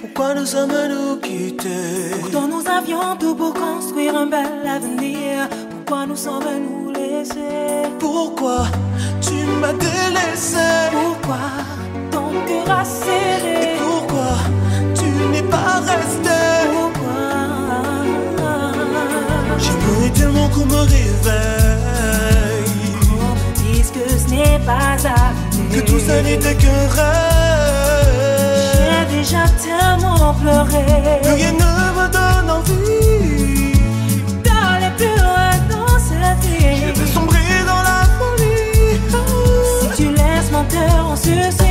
[0.00, 6.16] pourquoi nous sommes-nous quittés Pourtant nous avions tout pour construire un bel avenir, pourquoi nous
[6.16, 7.88] sommes-nous laissés?
[8.00, 8.66] Pourquoi
[9.20, 10.56] tu m'as délaissé?
[10.90, 11.38] Pourquoi
[12.10, 13.74] ton cœur a serré?
[13.74, 14.38] Et pourquoi
[14.94, 16.40] tu n'es pas resté?
[16.72, 17.20] Pourquoi?
[19.58, 21.30] J'aimerais tellement qu'on me réveille.
[23.02, 25.32] Qu'on me dise que ce n'est pas à
[25.72, 27.99] Que tout ça n'était qu'un rêve
[29.20, 31.20] déjà tellement pleuré.
[31.22, 33.72] Plus rien ne me donne envie
[34.44, 36.92] d'aller plus loin dans cette vie.
[36.94, 38.98] Je vais sombrer dans la folie.
[39.80, 41.69] Si tu laisses mon cœur en suicide.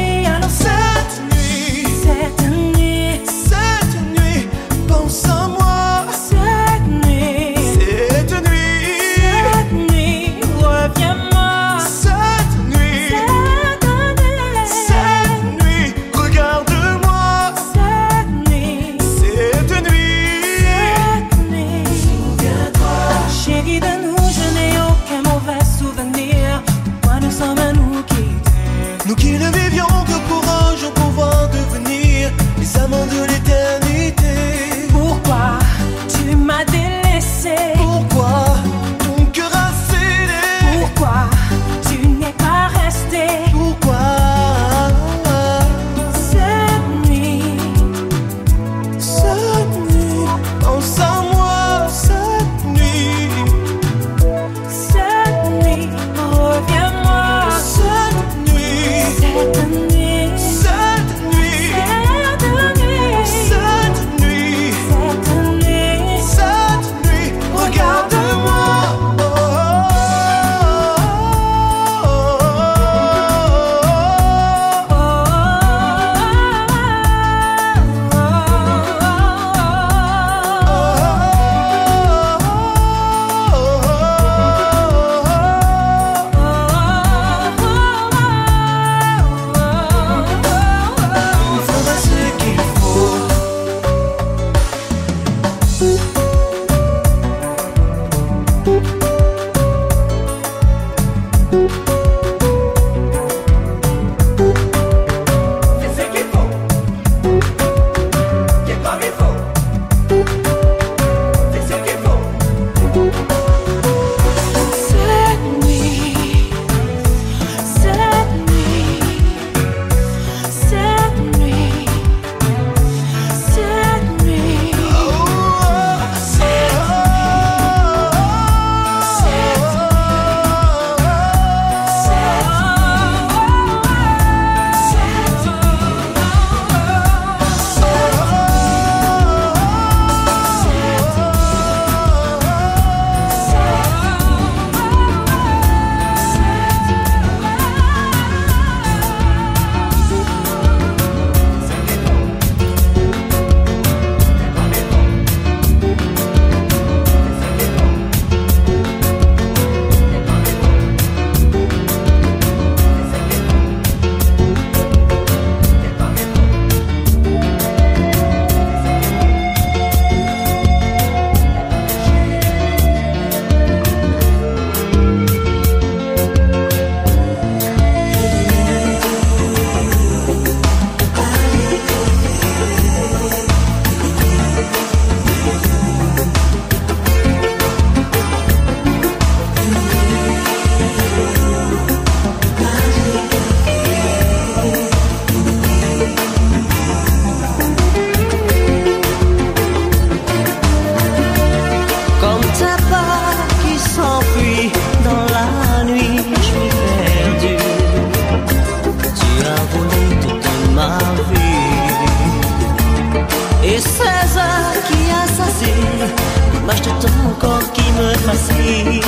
[217.73, 219.01] qui me fascine.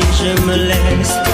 [0.00, 1.25] Et je me laisse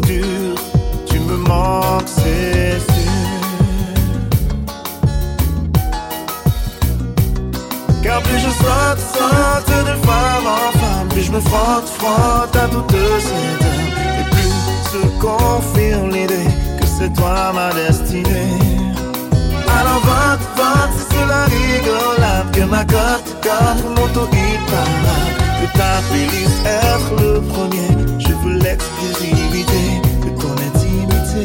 [0.00, 3.12] Tu me manques, c'est sûr.
[8.02, 12.68] Car plus je saute, saute de femme en femme, plus je me frotte, frotte à
[12.68, 14.20] toutes ces dames.
[14.20, 14.54] Et plus
[14.92, 16.48] se confirme l'idée
[16.80, 18.56] que c'est toi ma destinée.
[19.78, 25.32] Alors vote, vote, c'est la rigolade que ma cote, cote, mon taux imparable.
[25.60, 26.00] Que ta
[26.64, 28.11] être le premier
[28.42, 31.44] vous l'exclusivité de ton intimité.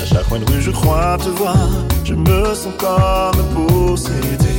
[0.00, 1.56] À chaque coin de rue, je crois te voir.
[2.04, 4.56] Je me sens comme possédé.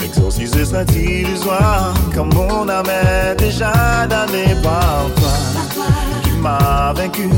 [0.00, 1.94] M'exorciser serait illusoire.
[2.14, 5.84] Car mon âme est déjà damnée par toi.
[6.24, 7.28] Tu m'as vaincu.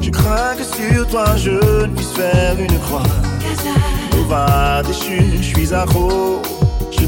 [0.00, 3.02] Je crains que sur toi je ne puisse faire une croix.
[4.12, 6.42] Nova déchu, je suis accro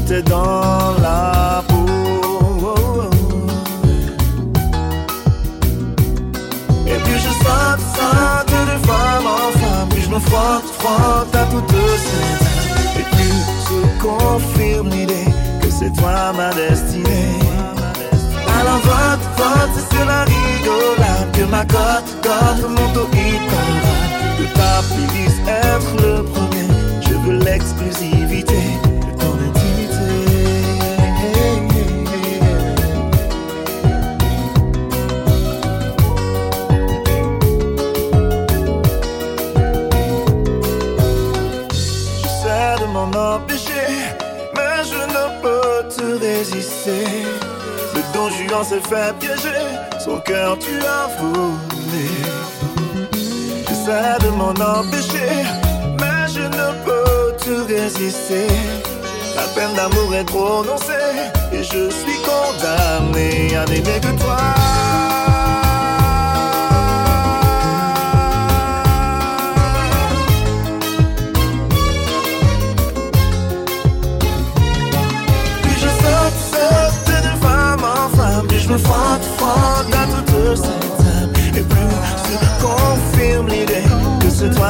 [0.07, 3.09] était dans la peau.
[6.85, 11.43] Et puis je saute, saute de femme en femme, puis je me frotte, frotte à
[11.51, 11.71] toutes
[12.05, 13.33] ces Et puis
[13.67, 17.39] se confirme l'idée que c'est toi ma destinée.
[18.59, 23.07] Alors vote, vote, c'est la rigolade que ma cote, cote, mon dos.
[24.37, 26.67] Que ta puisse être le premier,
[27.01, 28.66] je veux l'exclusivité.
[48.47, 49.65] client s'est fait piéger,
[50.03, 52.07] son cœur tu as volé.
[53.67, 55.45] J'essaie de m'en empêcher,
[55.99, 58.47] mais je ne peux te résister.
[59.35, 60.93] La peine d'amour est prononcée,
[61.51, 64.37] et je suis condamné à n'aimer que toi.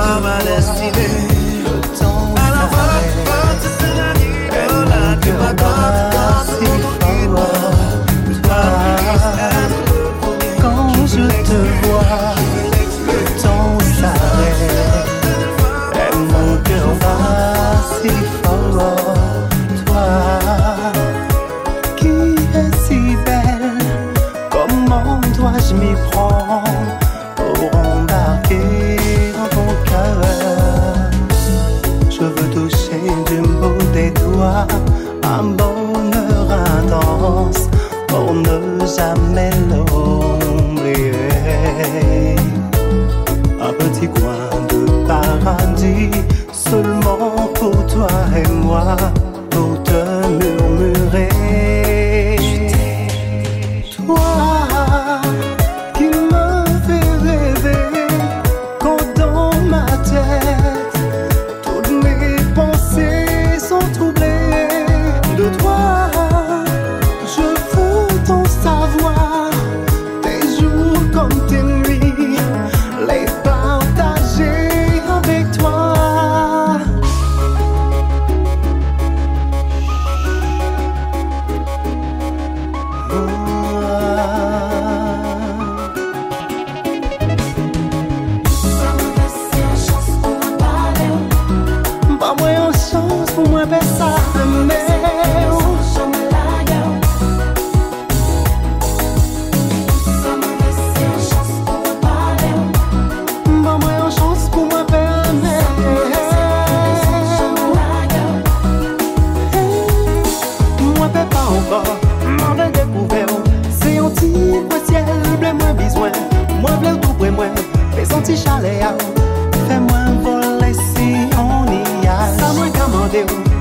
[0.07, 0.66] marvelous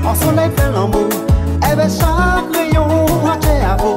[0.07, 1.09] An soley pen l'amou
[1.69, 3.95] Ebe eh chak reyon Ache avou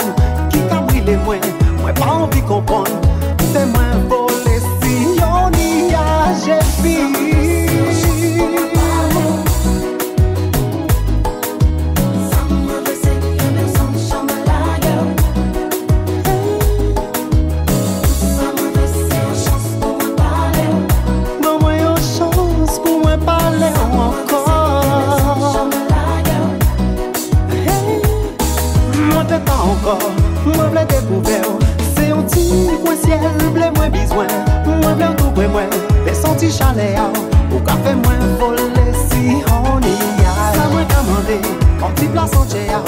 [0.50, 1.44] Ki ka brile mwen
[1.82, 2.99] Mwen pa anvi kompon
[36.40, 37.06] ti chale ya
[37.52, 41.36] Ou ka fe mwen vole si honi ya Sa mwen kamande,
[41.84, 42.80] an ti plas an che ya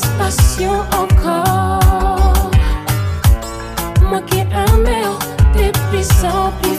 [0.00, 2.50] Passion encore.
[4.08, 4.88] Moi qui aime,
[5.52, 6.71] t'es puissant, puissant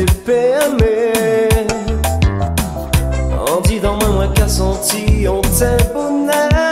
[0.00, 1.12] CPME
[3.48, 6.69] On dit dans moins moins qu'à senti, on t'est bonnet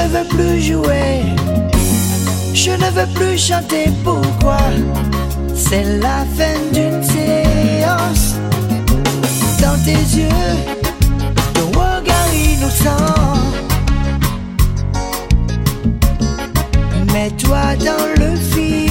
[0.00, 1.22] Je ne veux plus jouer,
[2.54, 3.90] je ne veux plus chanter.
[4.02, 4.56] Pourquoi?
[5.54, 8.36] C'est la fin d'une séance.
[9.60, 10.28] Dans tes yeux,
[11.52, 13.14] ton regard innocent.
[17.12, 18.89] Mets-toi dans le film.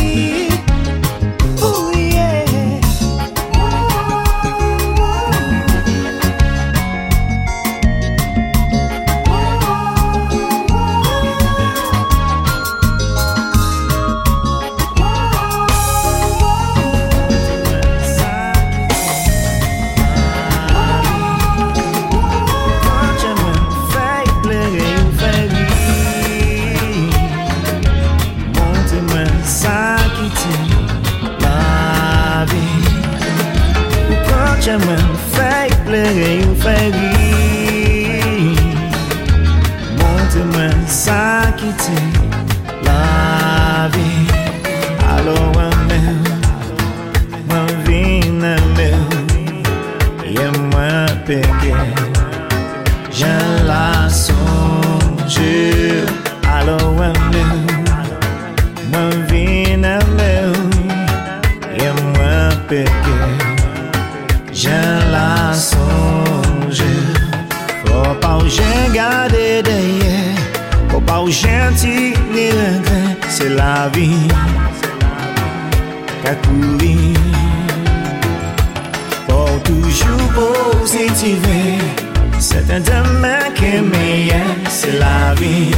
[82.70, 84.32] T'as demain qu'aimer,
[84.70, 85.72] c'est la vie.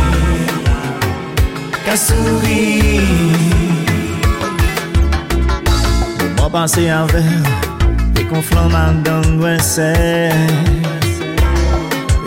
[1.86, 3.02] Qu'un sourire.
[6.36, 7.24] Bon, penser à verre,
[8.14, 8.58] des conflits
[9.06, 9.22] dans
[9.62, 10.32] c'est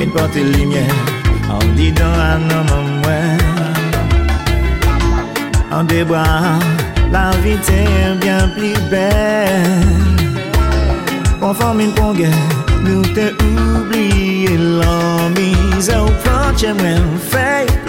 [0.01, 0.97] Une porte lumière,
[1.51, 3.37] en disant à nos mamans.
[5.71, 6.59] En déboire,
[7.13, 9.85] la vie est bien plus belle.
[11.39, 12.64] Conforme une conguerre.
[12.85, 13.35] Não te
[13.79, 15.55] oublier l'ami,
[15.91, 17.89] é o próximo em fake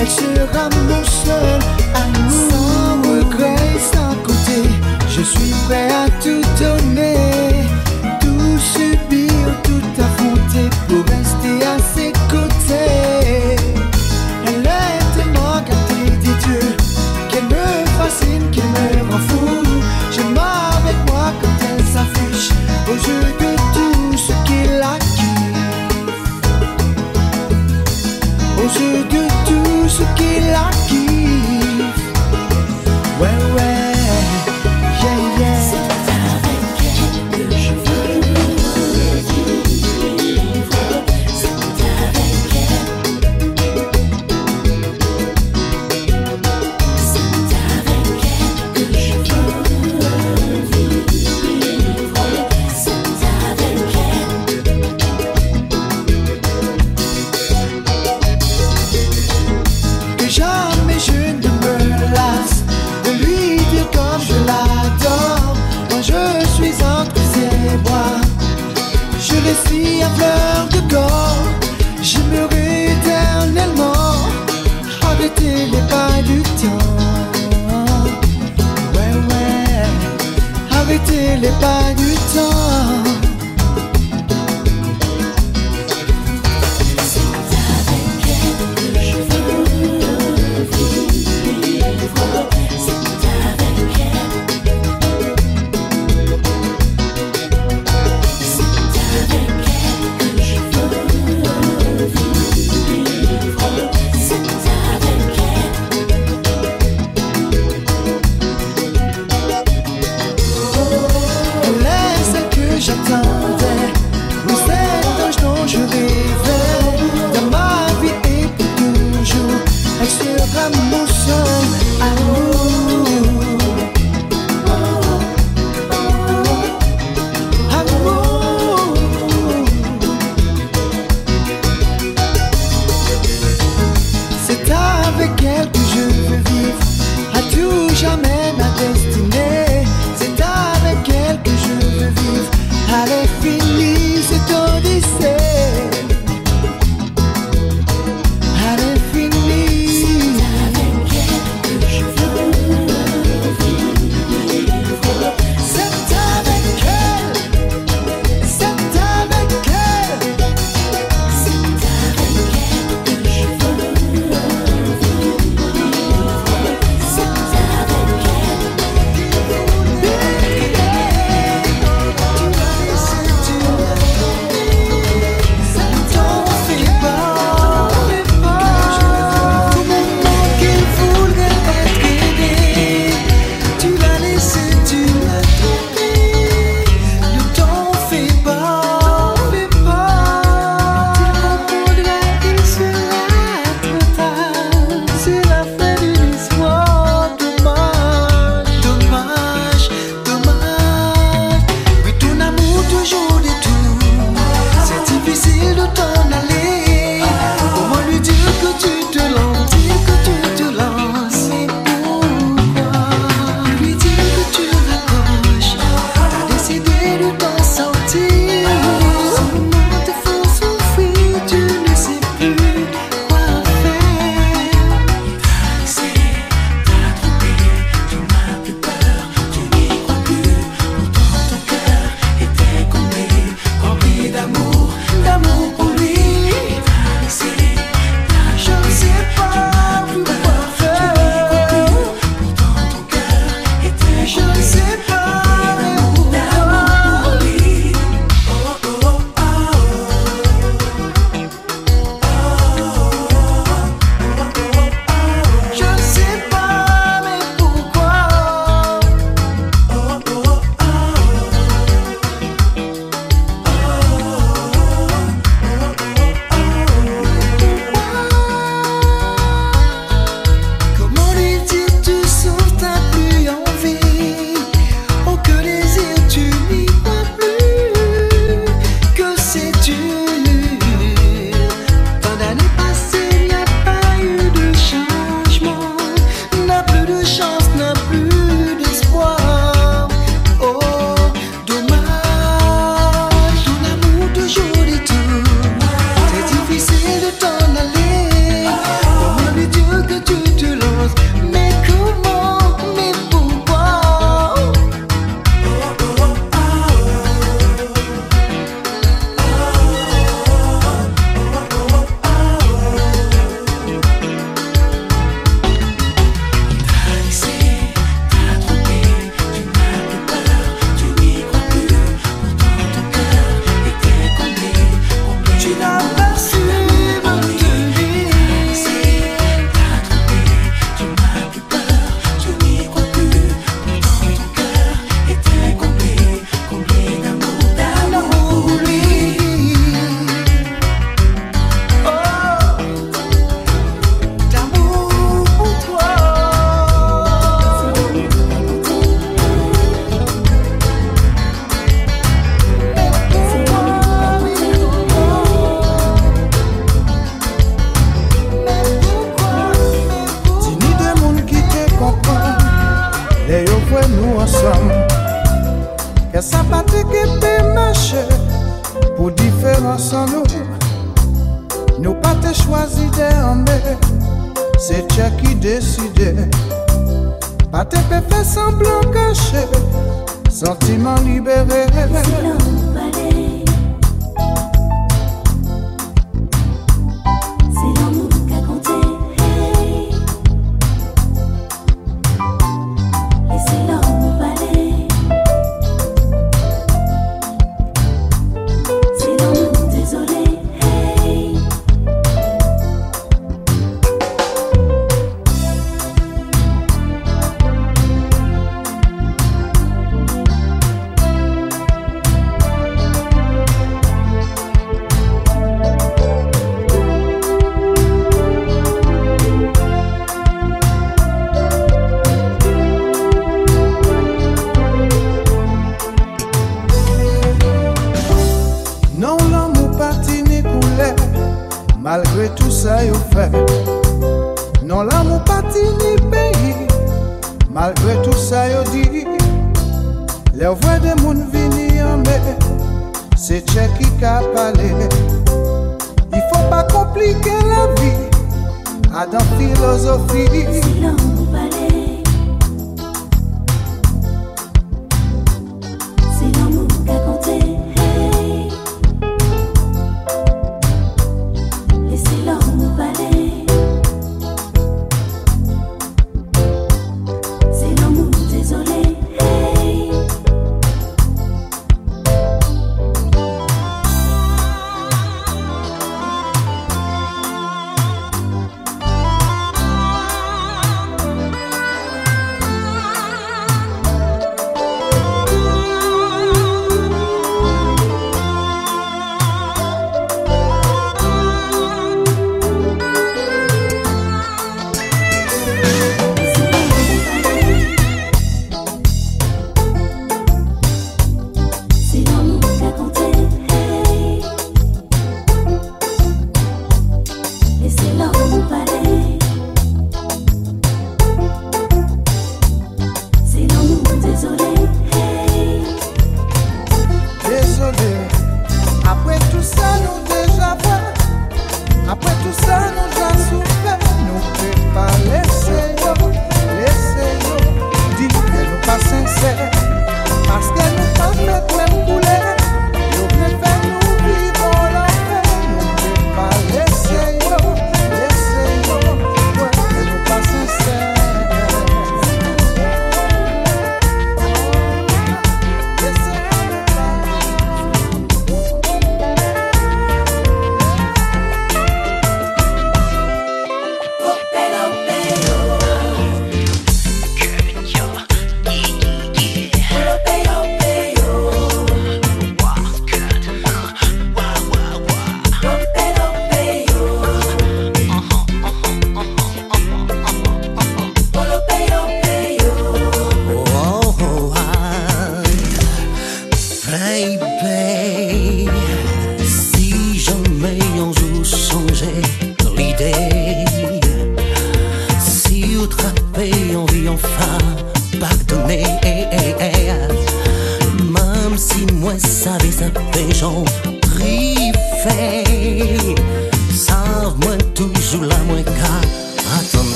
[0.00, 1.60] elle se ramasse seule.
[1.94, 4.68] Amour, sans regret, sans côté,
[5.08, 7.39] je suis prêt à tout donner.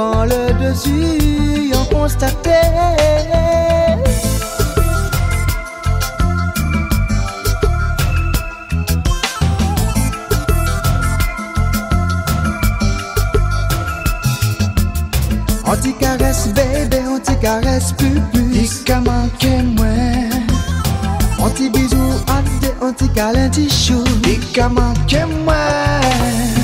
[0.00, 2.50] quand le dessus en constatait.
[15.66, 18.84] On t'y caresse, baby, on t'y caresse plus plus.
[18.84, 20.30] T'y manquer moins.
[21.38, 22.08] On t'y bisou,
[22.80, 24.02] on t'y câlin, t'y chou.
[24.22, 26.59] T'y manquer moins.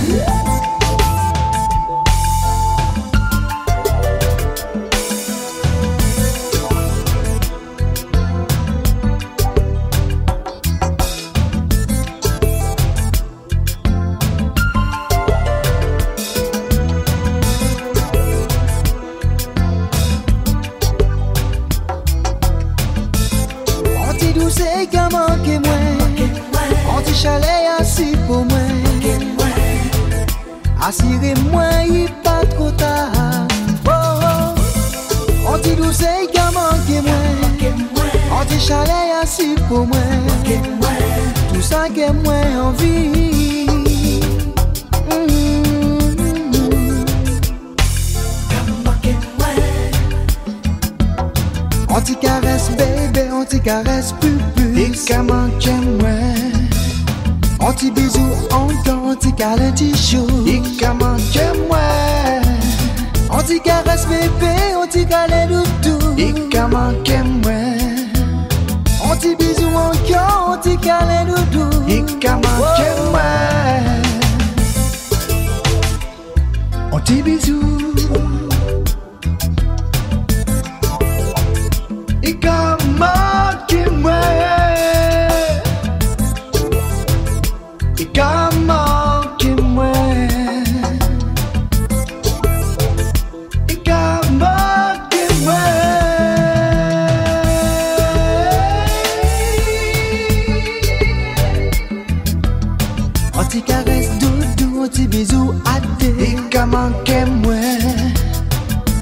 [103.66, 107.54] caresse, doudou, un petit bisou à des Et qu'à manquer moi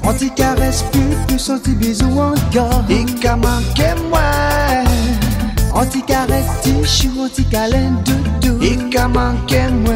[0.03, 2.83] On t'y caresse plus, plus un petit bisou encore.
[2.89, 4.19] Et qu'à manquer moi
[5.73, 8.63] On t'y caresse, t'y chou, on t'y câlin, doudou.
[8.63, 9.93] Et qu'à manquer moi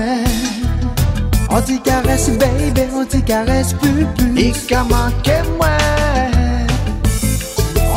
[1.50, 4.40] On t'y caresse, baby, on t'y caresse plus, plus.
[4.40, 5.78] Et qu'à manquer moi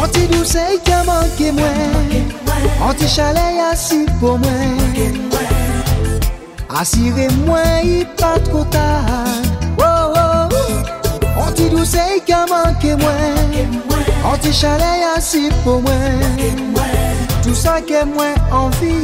[0.02, 1.68] On t'y douce et qu'à manquer moi
[2.88, 5.31] On t'y chalet assis pour moi.
[6.80, 9.04] Asire mwen yi pat kota
[9.78, 11.44] oh, oh, oh.
[11.44, 13.68] An ti dousey ka manke mwen
[14.24, 16.72] An ti chale yasip pou mwen
[17.42, 18.94] Tout sa ke mwen anvi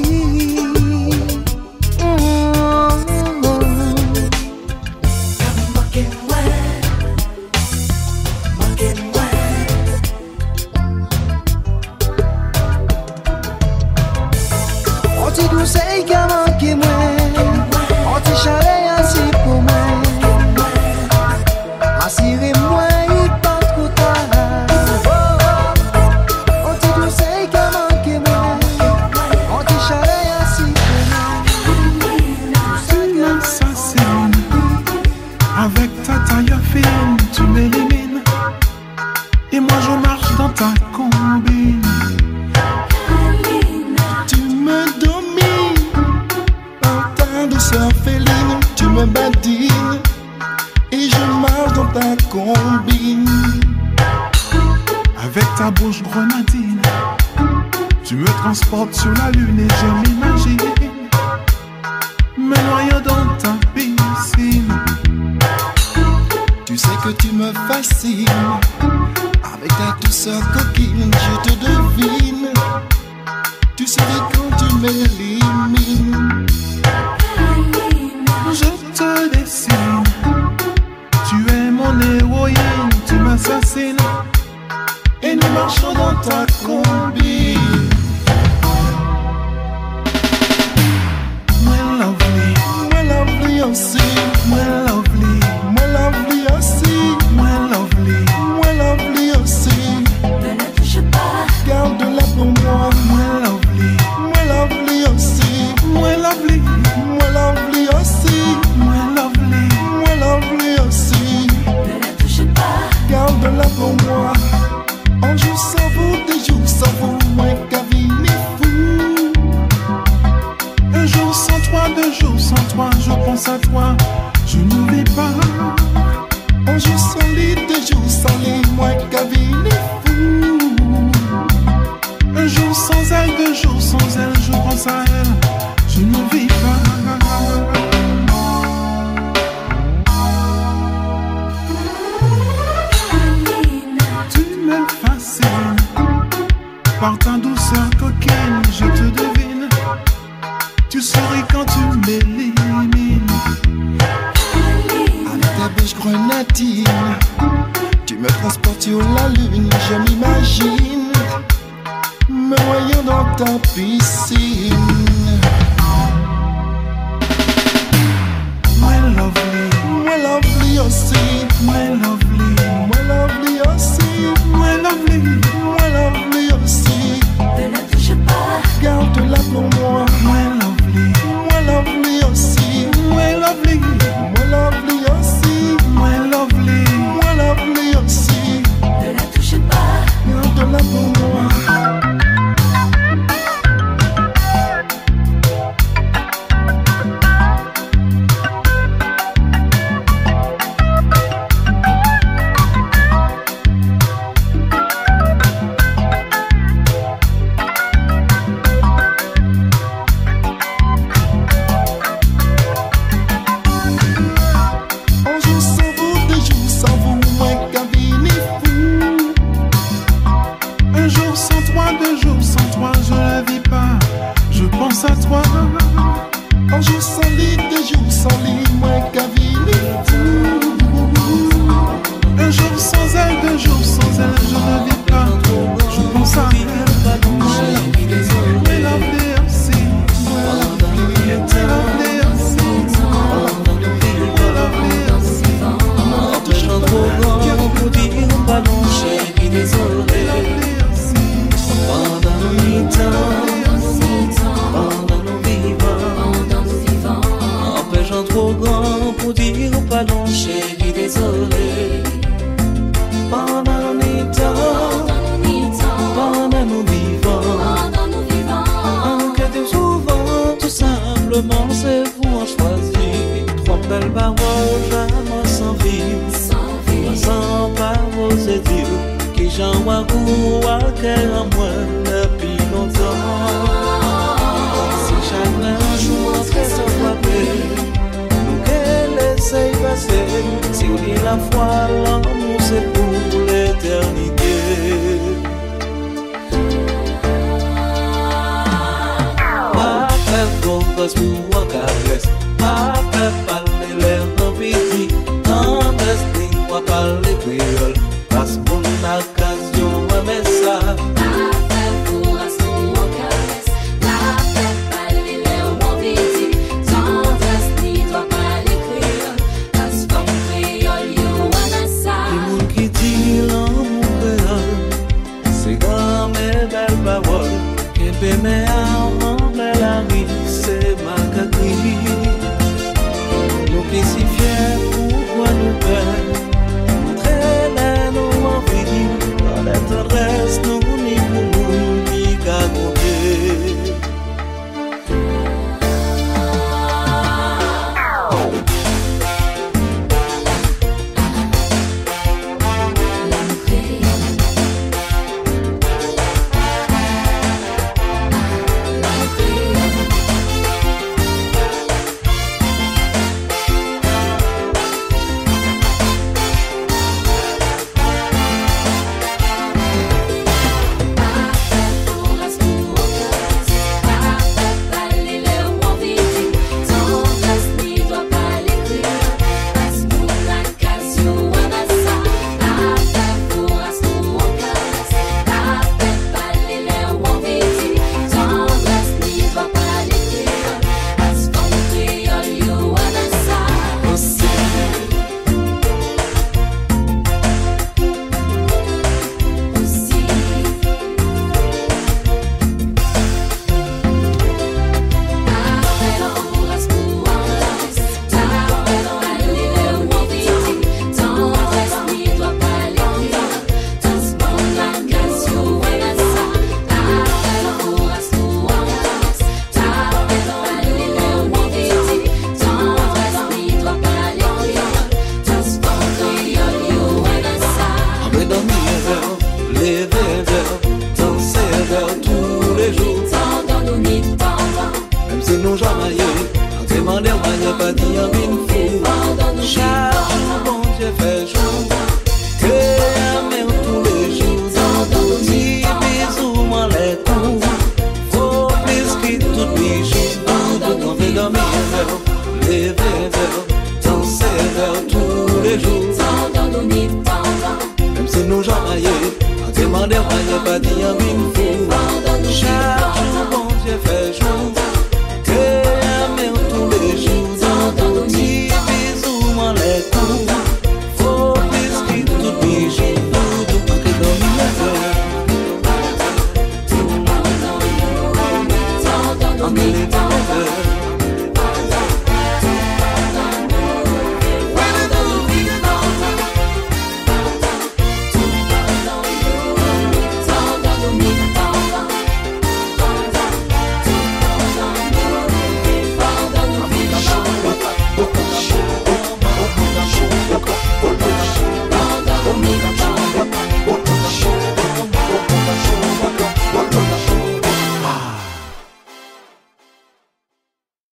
[2.00, 3.17] mm -hmm.